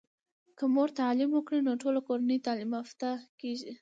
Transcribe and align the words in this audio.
که 0.57 0.65
مور 0.75 0.89
تعليم 1.01 1.29
وکړی 1.33 1.59
نو 1.67 1.73
ټوله 1.83 1.99
کورنۍ 2.07 2.37
تعلیم 2.47 2.69
یافته 2.77 3.09
کیږي. 3.39 3.69